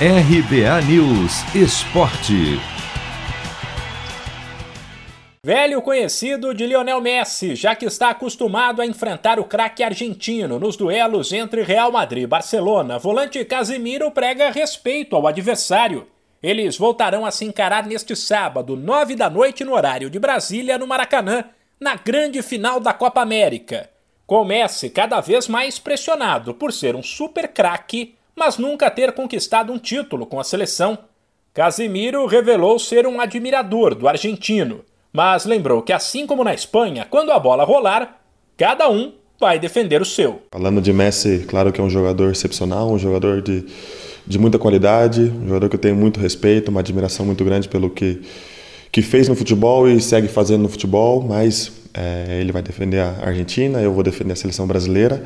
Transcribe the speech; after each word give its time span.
RBA 0.00 0.80
News 0.88 1.54
Esporte. 1.54 2.58
Velho 5.46 5.80
conhecido 5.80 6.52
de 6.52 6.66
Lionel 6.66 7.00
Messi, 7.00 7.54
já 7.54 7.76
que 7.76 7.86
está 7.86 8.10
acostumado 8.10 8.82
a 8.82 8.86
enfrentar 8.86 9.38
o 9.38 9.44
craque 9.44 9.84
argentino 9.84 10.58
nos 10.58 10.76
duelos 10.76 11.32
entre 11.32 11.62
Real 11.62 11.92
Madrid 11.92 12.24
e 12.24 12.26
Barcelona, 12.26 12.98
volante 12.98 13.44
Casimiro 13.44 14.10
prega 14.10 14.50
respeito 14.50 15.14
ao 15.14 15.28
adversário. 15.28 16.08
Eles 16.42 16.76
voltarão 16.76 17.24
a 17.24 17.30
se 17.30 17.44
encarar 17.44 17.86
neste 17.86 18.16
sábado, 18.16 18.76
nove 18.76 19.14
da 19.14 19.30
noite, 19.30 19.62
no 19.62 19.74
horário 19.74 20.10
de 20.10 20.18
Brasília, 20.18 20.76
no 20.76 20.88
Maracanã, 20.88 21.44
na 21.78 21.94
grande 21.94 22.42
final 22.42 22.80
da 22.80 22.92
Copa 22.92 23.22
América. 23.22 23.88
Com 24.26 24.44
Messi 24.44 24.90
cada 24.90 25.20
vez 25.20 25.46
mais 25.46 25.78
pressionado 25.78 26.52
por 26.52 26.72
ser 26.72 26.96
um 26.96 27.02
super 27.02 27.46
craque, 27.46 28.16
mas 28.36 28.58
nunca 28.58 28.90
ter 28.90 29.12
conquistado 29.12 29.72
um 29.72 29.78
título 29.78 30.26
com 30.26 30.40
a 30.40 30.44
seleção. 30.44 30.98
Casimiro 31.52 32.26
revelou 32.26 32.78
ser 32.78 33.06
um 33.06 33.20
admirador 33.20 33.94
do 33.94 34.08
argentino 34.08 34.84
mas 35.14 35.44
lembrou 35.44 35.80
que, 35.80 35.92
assim 35.92 36.26
como 36.26 36.42
na 36.42 36.52
Espanha, 36.52 37.06
quando 37.08 37.30
a 37.30 37.38
bola 37.38 37.62
rolar, 37.62 38.20
cada 38.56 38.90
um 38.90 39.12
vai 39.38 39.60
defender 39.60 40.02
o 40.02 40.04
seu. 40.04 40.42
Falando 40.50 40.82
de 40.82 40.92
Messi, 40.92 41.44
claro 41.46 41.72
que 41.72 41.80
é 41.80 41.84
um 41.84 41.88
jogador 41.88 42.32
excepcional, 42.32 42.90
um 42.90 42.98
jogador 42.98 43.40
de, 43.40 43.64
de 44.26 44.38
muita 44.40 44.58
qualidade, 44.58 45.20
um 45.20 45.46
jogador 45.46 45.68
que 45.68 45.76
eu 45.76 45.80
tenho 45.80 45.94
muito 45.94 46.18
respeito, 46.18 46.68
uma 46.68 46.80
admiração 46.80 47.24
muito 47.24 47.44
grande 47.44 47.68
pelo 47.68 47.90
que, 47.90 48.22
que 48.90 49.02
fez 49.02 49.28
no 49.28 49.36
futebol 49.36 49.88
e 49.88 50.00
segue 50.00 50.26
fazendo 50.26 50.62
no 50.62 50.68
futebol, 50.68 51.22
mas 51.22 51.70
é, 51.94 52.40
ele 52.40 52.50
vai 52.50 52.62
defender 52.62 52.98
a 52.98 53.14
Argentina, 53.24 53.80
eu 53.80 53.92
vou 53.92 54.02
defender 54.02 54.32
a 54.32 54.36
seleção 54.36 54.66
brasileira. 54.66 55.24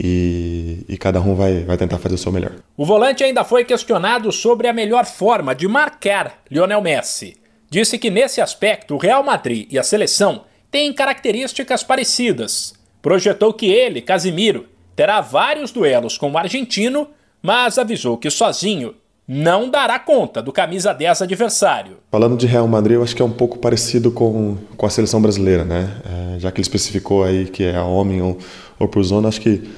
E, 0.00 0.84
e, 0.88 0.96
cada 0.96 1.20
um 1.20 1.34
vai, 1.34 1.64
vai 1.64 1.76
tentar 1.76 1.98
fazer 1.98 2.14
o 2.14 2.18
seu 2.18 2.30
melhor. 2.30 2.52
O 2.76 2.86
volante 2.86 3.24
ainda 3.24 3.42
foi 3.42 3.64
questionado 3.64 4.30
sobre 4.30 4.68
a 4.68 4.72
melhor 4.72 5.04
forma 5.04 5.56
de 5.56 5.66
marcar 5.66 6.40
Lionel 6.48 6.80
Messi 6.80 7.36
disse 7.70 7.98
que 7.98 8.10
nesse 8.10 8.40
aspecto 8.40 8.94
o 8.94 8.98
Real 8.98 9.22
Madrid 9.22 9.66
e 9.70 9.78
a 9.78 9.82
seleção 9.82 10.42
têm 10.70 10.92
características 10.92 11.82
parecidas. 11.82 12.74
Projetou 13.00 13.52
que 13.52 13.66
ele, 13.66 14.00
Casimiro, 14.00 14.66
terá 14.96 15.20
vários 15.20 15.70
duelos 15.70 16.18
com 16.18 16.30
o 16.30 16.38
argentino, 16.38 17.08
mas 17.42 17.78
avisou 17.78 18.16
que 18.16 18.30
sozinho 18.30 18.94
não 19.26 19.68
dará 19.68 19.98
conta 19.98 20.42
do 20.42 20.50
camisa 20.50 20.92
10 20.92 21.22
adversário. 21.22 21.98
Falando 22.10 22.36
de 22.36 22.46
Real 22.46 22.66
Madrid, 22.66 22.96
eu 22.96 23.02
acho 23.02 23.14
que 23.14 23.20
é 23.20 23.24
um 23.24 23.30
pouco 23.30 23.58
parecido 23.58 24.10
com, 24.10 24.56
com 24.76 24.86
a 24.86 24.90
seleção 24.90 25.20
brasileira, 25.20 25.64
né? 25.64 25.90
É, 26.36 26.40
já 26.40 26.50
que 26.50 26.60
ele 26.60 26.62
especificou 26.62 27.24
aí 27.24 27.44
que 27.46 27.62
é 27.62 27.78
homem 27.78 28.22
ou, 28.22 28.38
ou 28.78 28.88
por 28.88 29.02
zona, 29.02 29.28
acho 29.28 29.40
que 29.40 29.68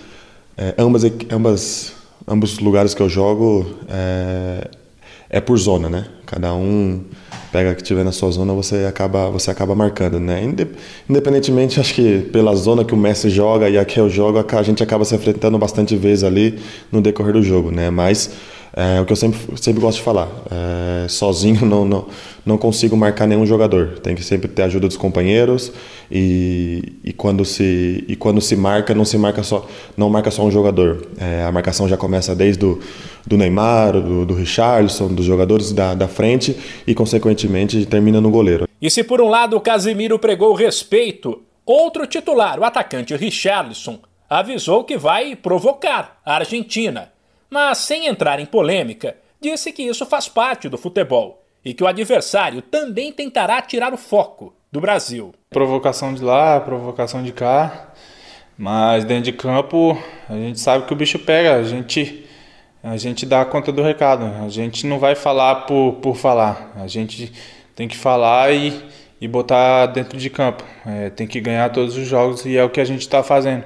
é, 0.60 0.74
ambas, 0.76 1.02
ambas, 1.30 1.92
ambos 2.28 2.52
os 2.52 2.58
lugares 2.58 2.92
que 2.92 3.00
eu 3.00 3.08
jogo 3.08 3.66
é, 3.88 4.68
é 5.30 5.40
por 5.40 5.56
zona, 5.56 5.88
né? 5.88 6.04
Cada 6.26 6.52
um 6.52 7.02
pega 7.50 7.74
que 7.74 7.82
tiver 7.82 8.04
na 8.04 8.12
sua 8.12 8.30
zona, 8.30 8.52
você 8.52 8.84
acaba, 8.84 9.30
você 9.30 9.50
acaba 9.50 9.74
marcando, 9.74 10.20
né? 10.20 10.42
Independentemente, 11.08 11.80
acho 11.80 11.94
que 11.94 12.20
pela 12.30 12.54
zona 12.54 12.84
que 12.84 12.92
o 12.92 12.96
Messi 12.96 13.30
joga 13.30 13.70
e 13.70 13.78
a 13.78 13.86
que 13.86 13.98
eu 13.98 14.10
jogo, 14.10 14.38
a 14.38 14.62
gente 14.62 14.82
acaba 14.82 15.02
se 15.02 15.14
enfrentando 15.14 15.56
bastante 15.56 15.96
vezes 15.96 16.24
ali 16.24 16.60
no 16.92 17.00
decorrer 17.00 17.32
do 17.32 17.42
jogo, 17.42 17.70
né? 17.70 17.88
Mas 17.88 18.30
é 18.72 19.00
o 19.00 19.04
que 19.04 19.12
eu 19.12 19.16
sempre, 19.16 19.38
sempre 19.56 19.80
gosto 19.80 19.98
de 19.98 20.04
falar. 20.04 20.28
É, 20.50 21.08
sozinho 21.08 21.66
não, 21.66 21.84
não, 21.84 22.06
não 22.46 22.56
consigo 22.56 22.96
marcar 22.96 23.26
nenhum 23.26 23.44
jogador. 23.44 23.98
Tem 23.98 24.14
que 24.14 24.22
sempre 24.22 24.48
ter 24.48 24.62
ajuda 24.62 24.86
dos 24.86 24.96
companheiros 24.96 25.72
e, 26.10 26.94
e, 27.02 27.12
quando, 27.12 27.44
se, 27.44 28.04
e 28.06 28.14
quando 28.14 28.40
se 28.40 28.54
marca, 28.54 28.94
não 28.94 29.04
se 29.04 29.18
marca 29.18 29.42
só, 29.42 29.66
não 29.96 30.08
marca 30.08 30.30
só 30.30 30.44
um 30.44 30.50
jogador. 30.50 31.06
É, 31.18 31.44
a 31.44 31.52
marcação 31.52 31.88
já 31.88 31.96
começa 31.96 32.34
desde 32.34 32.60
do, 32.60 32.80
do 33.26 33.36
Neymar, 33.36 33.92
do, 33.92 34.24
do 34.24 34.34
Richarlison, 34.34 35.08
dos 35.08 35.24
jogadores 35.24 35.72
da, 35.72 35.94
da 35.94 36.06
frente 36.06 36.56
e, 36.86 36.94
consequentemente, 36.94 37.84
termina 37.86 38.20
no 38.20 38.30
goleiro. 38.30 38.68
E 38.80 38.88
se 38.88 39.02
por 39.02 39.20
um 39.20 39.28
lado 39.28 39.56
o 39.56 39.60
Casimiro 39.60 40.18
pregou 40.18 40.54
respeito, 40.54 41.42
outro 41.66 42.06
titular, 42.06 42.58
o 42.58 42.64
atacante 42.64 43.16
Richarlison, 43.16 43.98
avisou 44.28 44.84
que 44.84 44.96
vai 44.96 45.34
provocar 45.34 46.20
a 46.24 46.36
Argentina 46.36 47.10
mas 47.50 47.78
sem 47.78 48.06
entrar 48.06 48.38
em 48.38 48.46
polêmica, 48.46 49.16
disse 49.40 49.72
que 49.72 49.82
isso 49.82 50.06
faz 50.06 50.28
parte 50.28 50.68
do 50.68 50.78
futebol 50.78 51.42
e 51.64 51.74
que 51.74 51.82
o 51.82 51.86
adversário 51.86 52.62
também 52.62 53.12
tentará 53.12 53.60
tirar 53.60 53.92
o 53.92 53.98
foco 53.98 54.54
do 54.70 54.80
Brasil. 54.80 55.34
Provocação 55.50 56.14
de 56.14 56.22
lá, 56.22 56.60
provocação 56.60 57.22
de 57.22 57.32
cá, 57.32 57.92
mas 58.56 59.04
dentro 59.04 59.24
de 59.24 59.32
campo 59.32 60.00
a 60.28 60.34
gente 60.34 60.60
sabe 60.60 60.86
que 60.86 60.92
o 60.92 60.96
bicho 60.96 61.18
pega, 61.18 61.56
a 61.56 61.62
gente, 61.62 62.24
a 62.82 62.96
gente 62.96 63.26
dá 63.26 63.44
conta 63.44 63.72
do 63.72 63.82
recado, 63.82 64.24
a 64.24 64.48
gente 64.48 64.86
não 64.86 64.98
vai 64.98 65.14
falar 65.14 65.66
por, 65.66 65.94
por 65.94 66.16
falar, 66.16 66.72
a 66.76 66.86
gente 66.86 67.32
tem 67.74 67.88
que 67.88 67.96
falar 67.96 68.52
e, 68.52 68.80
e 69.20 69.26
botar 69.26 69.86
dentro 69.86 70.16
de 70.16 70.30
campo, 70.30 70.62
é, 70.86 71.10
tem 71.10 71.26
que 71.26 71.40
ganhar 71.40 71.70
todos 71.70 71.96
os 71.96 72.06
jogos 72.06 72.44
e 72.44 72.56
é 72.56 72.62
o 72.62 72.70
que 72.70 72.80
a 72.80 72.84
gente 72.84 73.00
está 73.00 73.22
fazendo. 73.22 73.64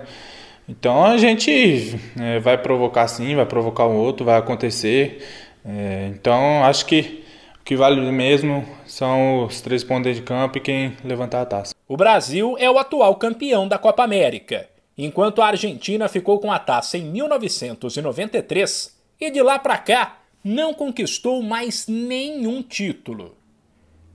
Então 0.69 1.05
a 1.05 1.17
gente 1.19 1.99
é, 2.19 2.39
vai 2.41 2.57
provocar 2.57 3.07
sim, 3.07 3.35
vai 3.35 3.47
provocar 3.47 3.85
o 3.85 3.95
outro, 3.95 4.25
vai 4.25 4.39
acontecer. 4.39 5.27
É, 5.65 6.11
então 6.15 6.65
acho 6.65 6.87
que 6.87 7.25
o 7.61 7.65
que 7.65 7.77
vale 7.77 8.01
mesmo 8.11 8.67
são 8.87 9.45
os 9.45 9.61
três 9.61 9.85
pontos 9.85 10.15
de 10.15 10.23
campo 10.23 10.59
e 10.59 10.61
quem 10.61 10.97
levantar 11.05 11.43
a 11.43 11.47
taça. 11.47 11.75
O 11.87 11.97
Brasil 11.97 12.57
é 12.59 12.71
o 12.71 12.79
atual 12.79 13.15
campeão 13.17 13.69
da 13.69 13.79
Copa 13.79 14.03
América, 14.03 14.69
enquanto 14.97 15.43
a 15.43 15.47
Argentina 15.47 16.09
ficou 16.09 16.39
com 16.39 16.51
a 16.51 16.59
taça 16.59 16.99
em 16.99 17.05
1993 17.05 18.97
e 19.21 19.31
de 19.31 19.43
lá 19.43 19.59
para 19.59 19.79
cá 19.79 20.19
não 20.43 20.75
conquistou 20.75 21.43
mais 21.43 21.87
nenhum 21.87 22.63
título. 22.63 23.37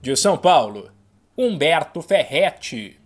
De 0.00 0.14
São 0.14 0.38
Paulo, 0.38 0.90
Humberto 1.36 2.00
Ferretti. 2.00 2.99